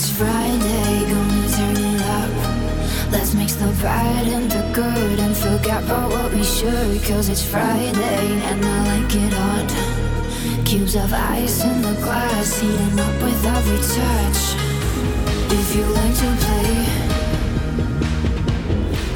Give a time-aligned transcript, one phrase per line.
[0.00, 2.30] It's Friday, gonna turn it up.
[3.10, 7.02] Let's mix the bad and the good and forget about what we should.
[7.02, 10.64] Cause it's Friday and I like it hot.
[10.64, 14.40] Cubes of ice in the glass, heating up with every touch.
[15.58, 16.74] If you like to play,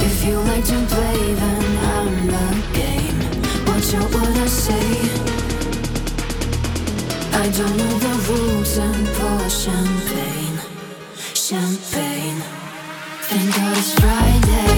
[0.09, 3.19] if you like to play, then I'm the game.
[3.69, 4.88] Watch out what I say.
[7.41, 10.41] I don't know the rules and pour champagne
[11.53, 12.41] champagne.
[13.29, 14.72] Thank God it's Friday.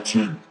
[0.00, 0.49] fighting.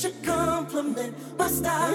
[0.00, 1.94] should compliment my style.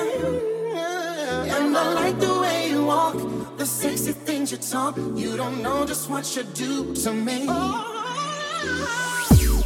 [1.55, 3.17] And I like the way you walk,
[3.57, 4.95] the sexy things you talk.
[5.15, 7.47] You don't know just what you do to me.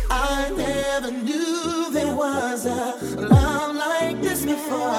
[0.10, 4.94] I never knew there was a love like this before.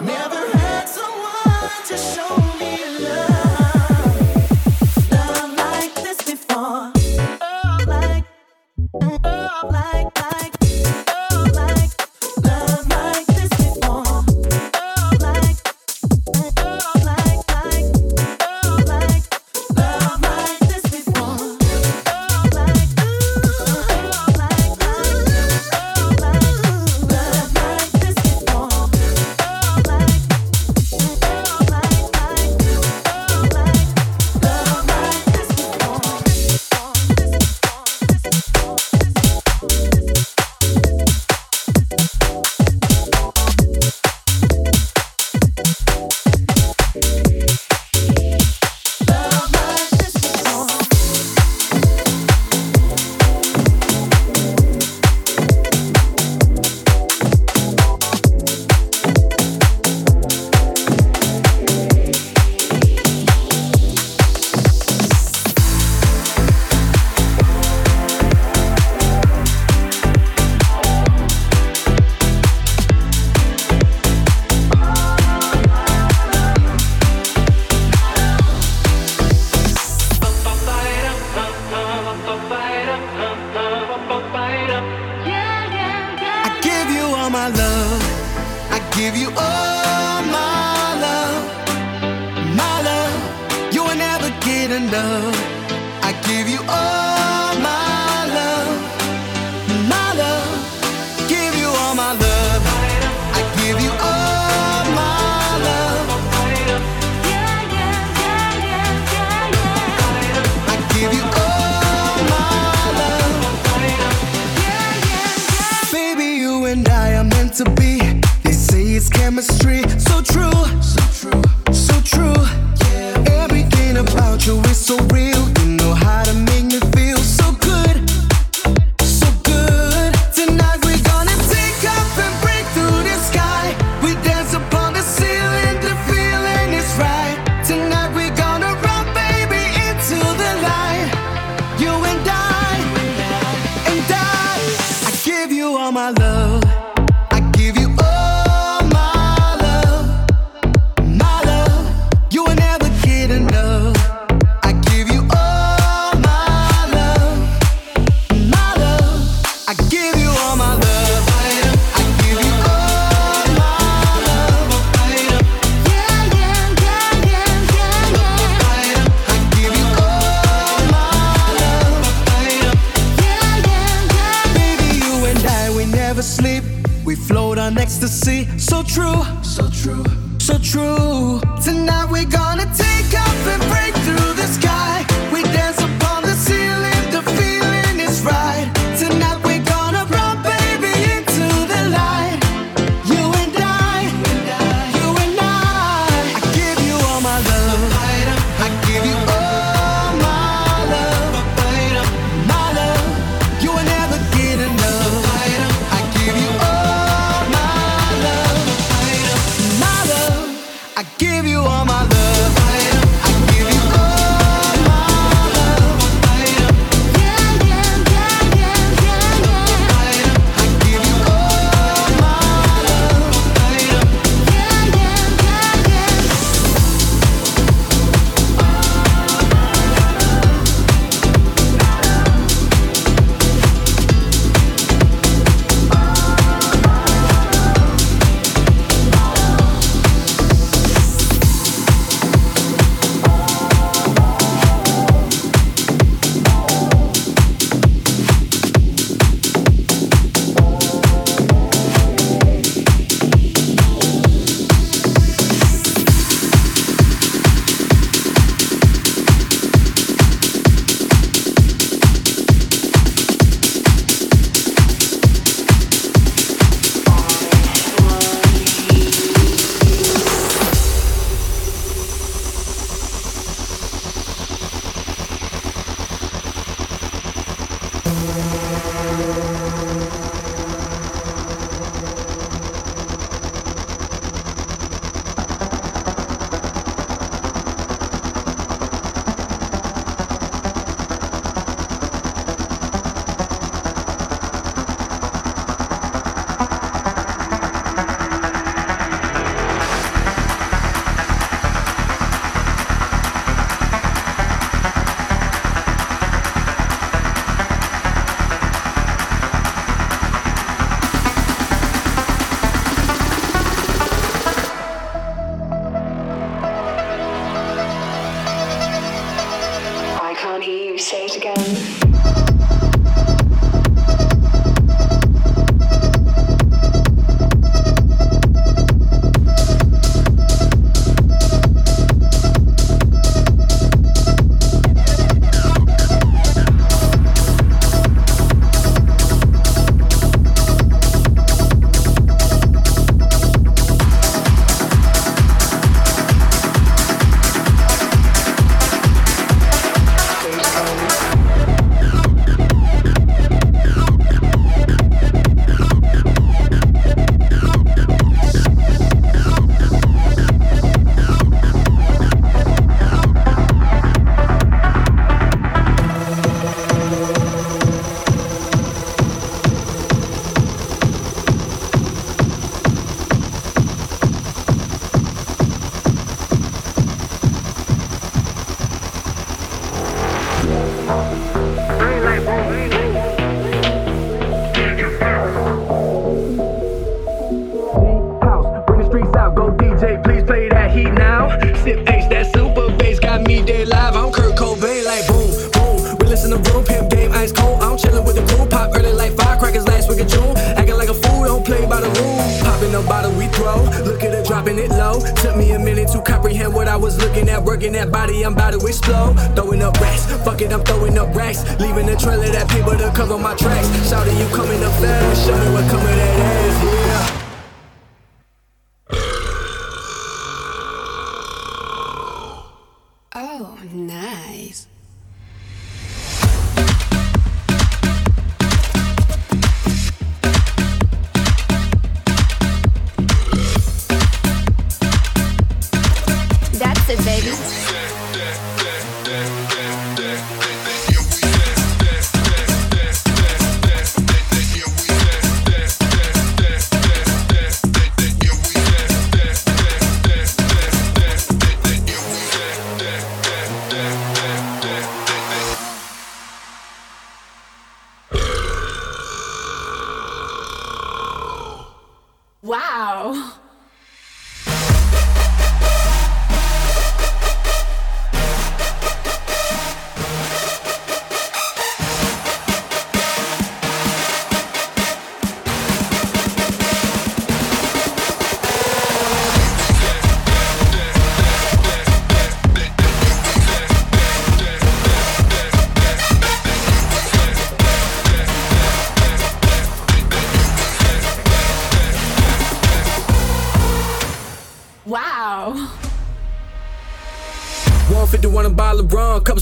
[0.00, 2.43] Never had someone to show.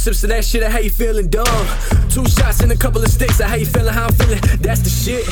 [0.03, 1.47] Sips of that shit, how you feeling dumb?
[2.11, 4.91] Two shots and a couple of sticks, how you feeling, how I'm feeling, that's the
[4.91, 5.23] shit.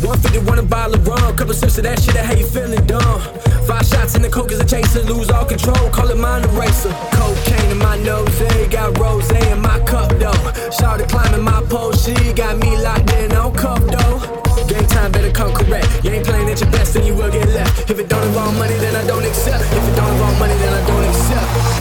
[0.00, 3.20] 151 a bottle of rum, couple sips of that shit, how you feeling dumb?
[3.68, 6.46] Five shots in the coke is a chase to lose all control, call it mind
[6.56, 6.88] eraser.
[7.12, 8.66] Cocaine in my nose, eh?
[8.68, 10.32] got rose in my cup though.
[10.72, 14.16] Started climbing my pole, she got me locked in on cup though.
[14.64, 16.02] Game time better come correct.
[16.02, 17.90] You ain't playing at your best, then you will get left.
[17.90, 19.64] If it don't involve money, then I don't accept.
[19.68, 21.73] If it don't involve money, then I don't accept.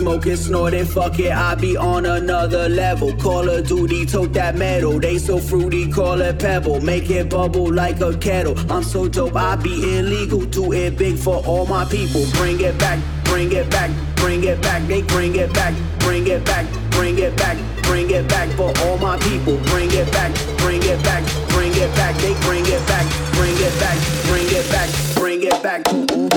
[0.00, 1.32] It, shoot it, smoke it, snort it, fuck it.
[1.32, 3.14] I be on another level.
[3.16, 4.98] Call of Duty, tote that metal.
[4.98, 6.80] They so fruity, call it pebble.
[6.80, 8.58] Make it bubble like a kettle.
[8.70, 10.44] I'm so dope, I be illegal.
[10.46, 12.24] Do it big for all my people.
[12.32, 14.86] Bring it back, bring it back, bring it back.
[14.88, 18.98] They bring it back, bring it back, bring it back, bring it back for all
[18.98, 19.58] my people.
[19.66, 22.16] Bring it back, bring it back, bring it back.
[22.16, 25.09] They bring it back, bring it back, bring it back,
[25.44, 26.28] it back to all.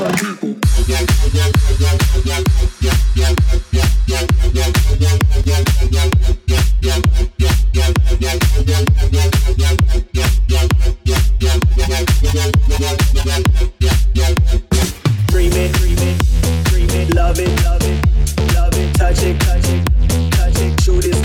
[16.65, 21.23] Dream it, love it, touch it, shoot it,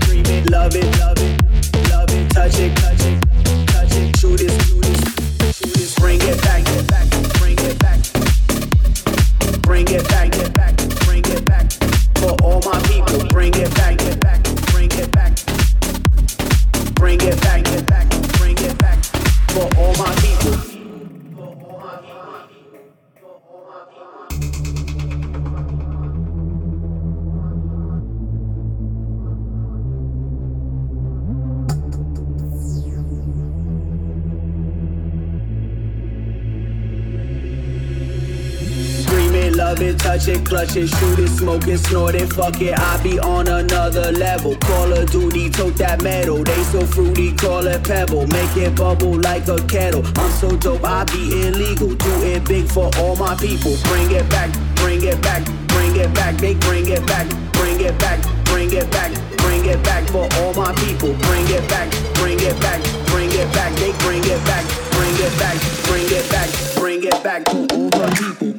[0.00, 3.20] dream it, love it, love it, love it, touch it, touch it,
[3.68, 4.85] touch it, shoot it, shoot it,
[9.84, 10.30] bring it back,
[11.04, 11.70] bring it back,
[12.16, 14.25] for all my people, bring it back,
[40.16, 42.78] touch it, clutch it, shoot it, smoke it, snort it, fuck it.
[42.78, 44.56] I be on another level.
[44.56, 46.42] Call of Duty, tote that metal.
[46.42, 48.26] They so fruity, call it pebble.
[48.28, 50.02] Make it bubble like a kettle.
[50.16, 51.94] I'm so dope, I be illegal.
[51.94, 53.76] Do it big for all my people.
[53.84, 56.36] Bring it back, bring it back, bring it back.
[56.36, 60.54] They bring it back, bring it back, bring it back, bring it back for all
[60.54, 61.12] my people.
[61.28, 62.80] Bring it back, bring it back,
[63.12, 63.72] bring it back.
[63.76, 64.64] They bring it back,
[64.96, 66.75] bring it back, bring it back,
[67.06, 68.56] it back to all my people.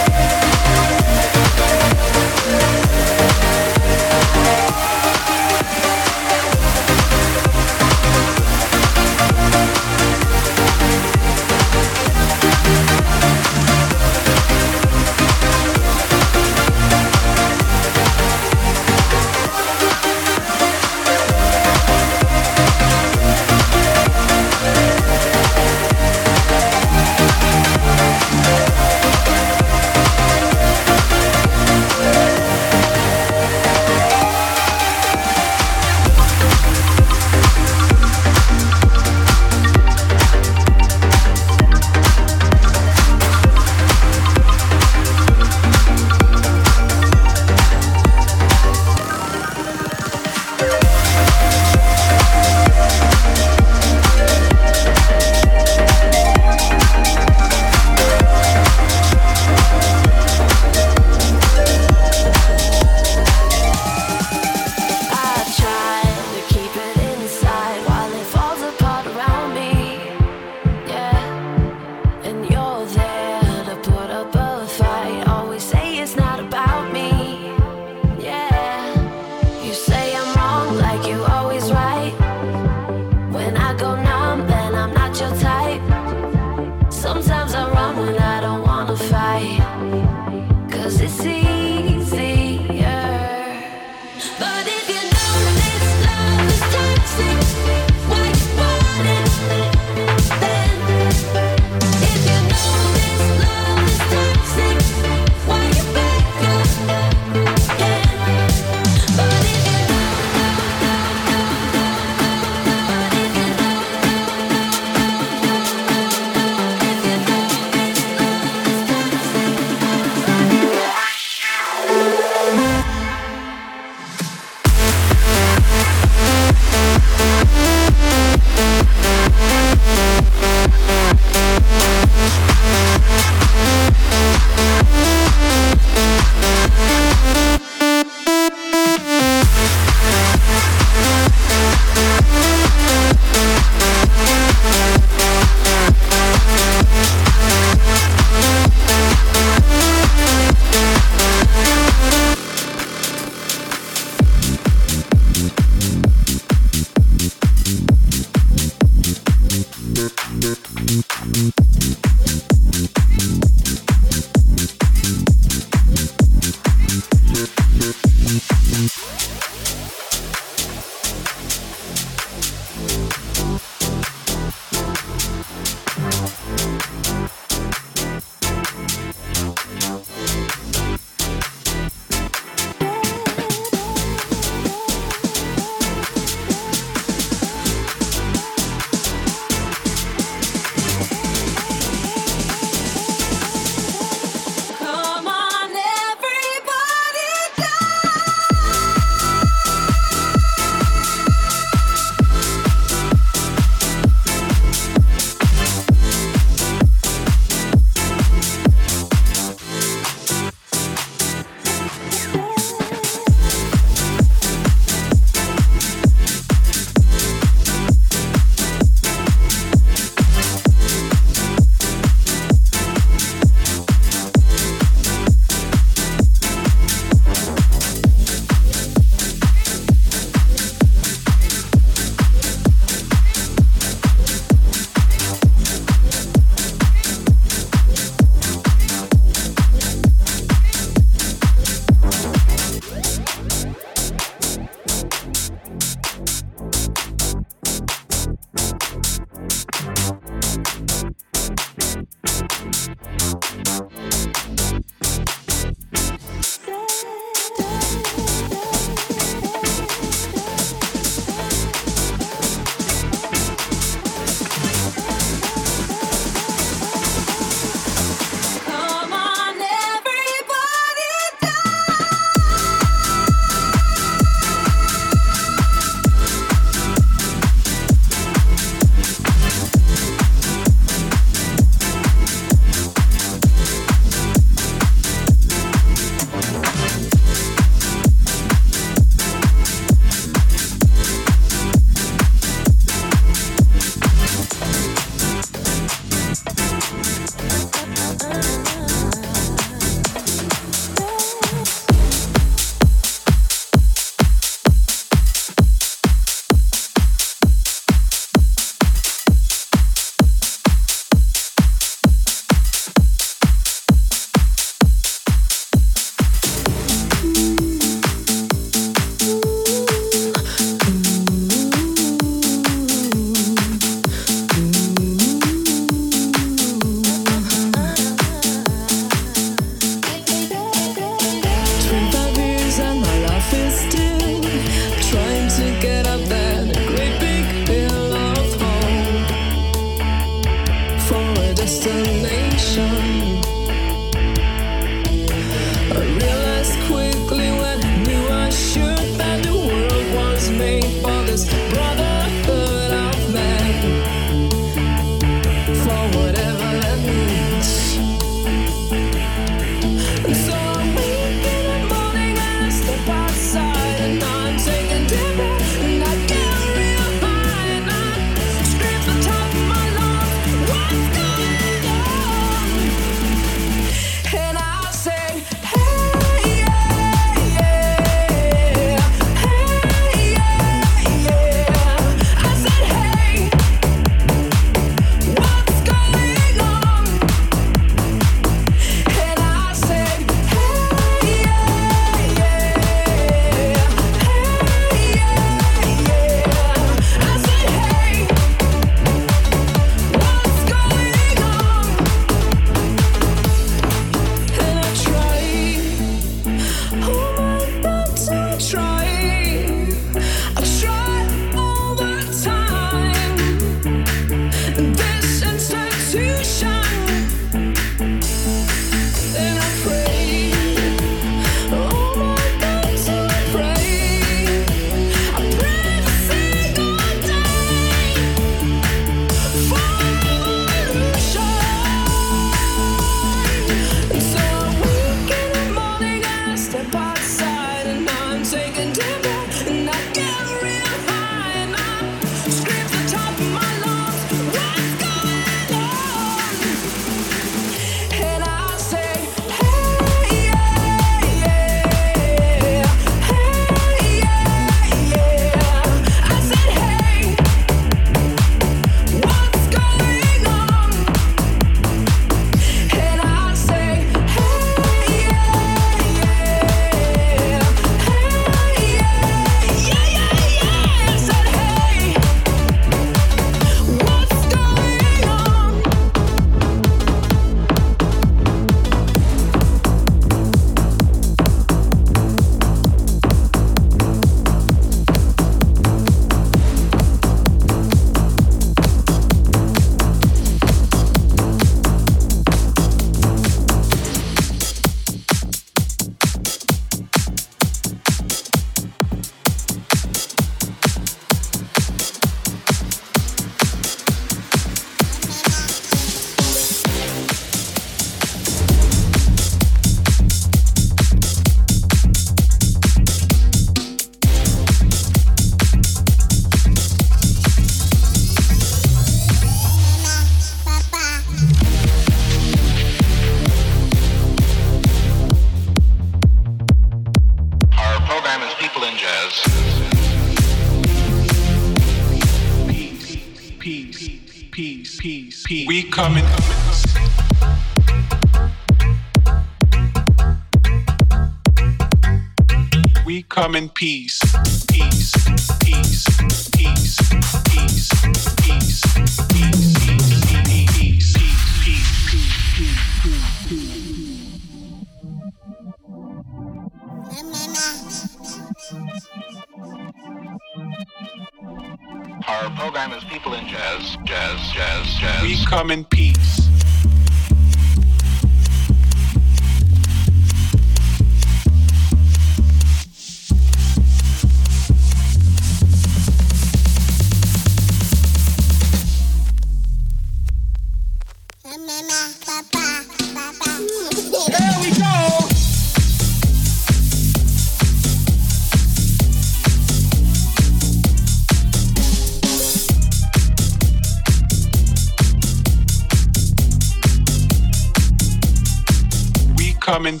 [599.66, 600.00] coming.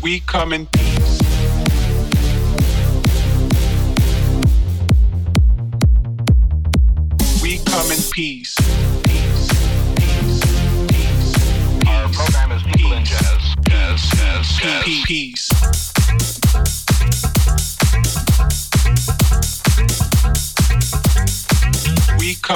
[0.00, 0.68] We coming.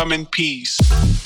[0.09, 1.18] Come in peace.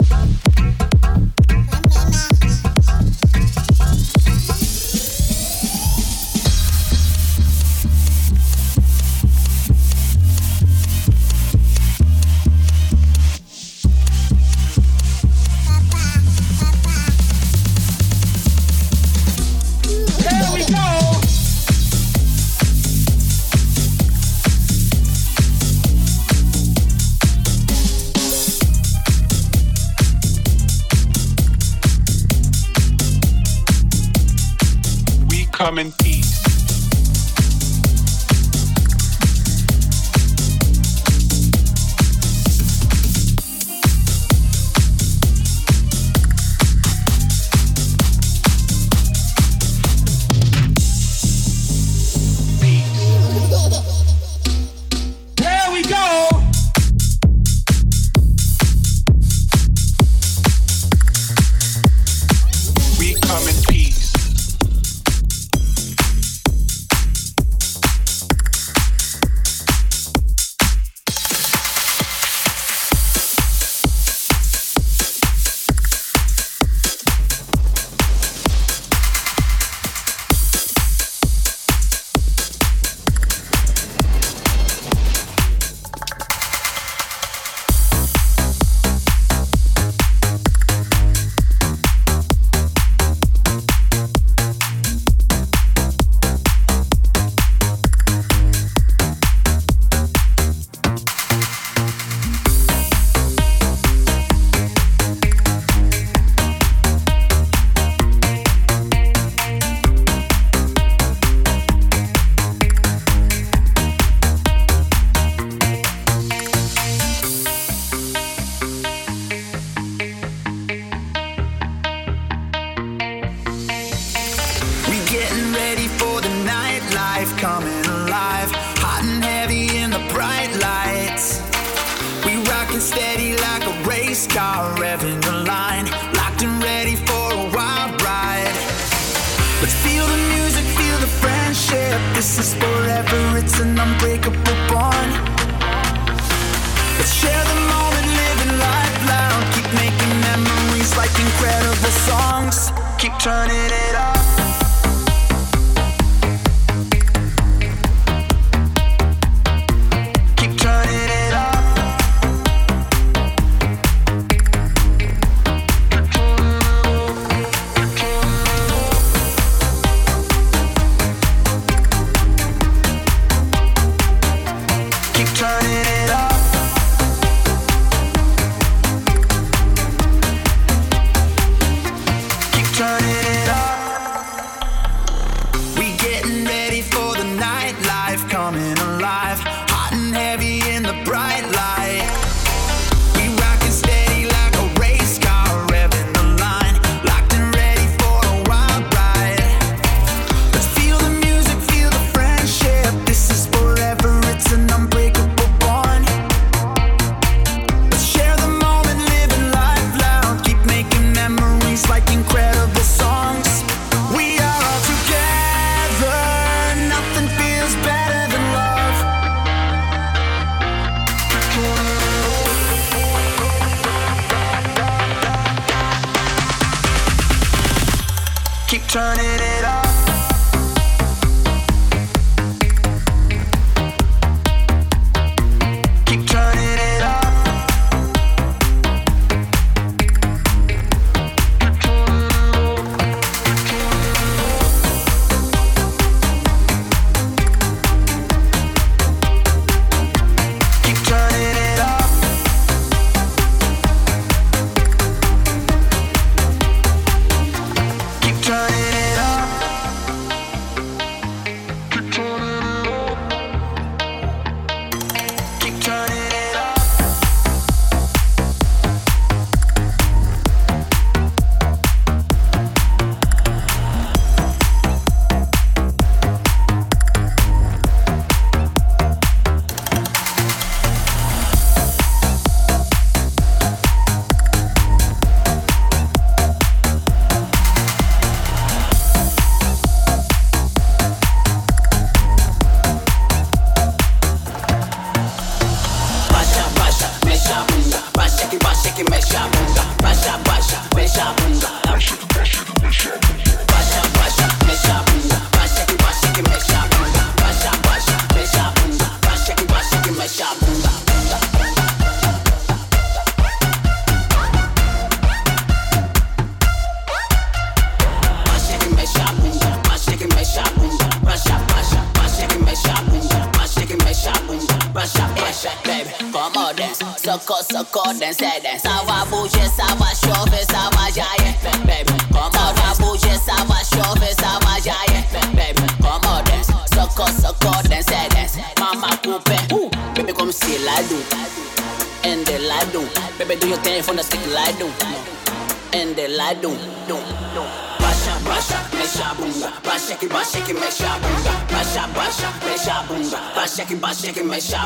[354.34, 354.81] Basha my basha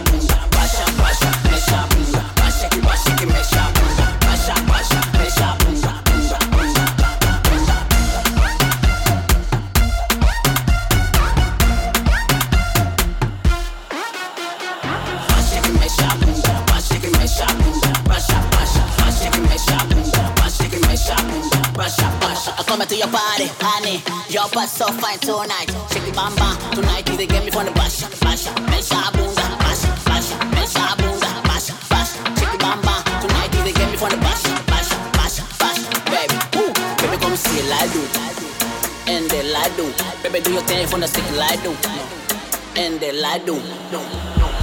[43.17, 43.55] They like do.
[43.91, 44.56] do.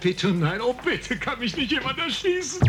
[0.00, 2.60] Bitte nein, oh bitte, kann mich nicht jemand erschießen.